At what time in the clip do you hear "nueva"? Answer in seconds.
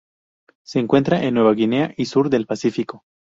1.35-1.53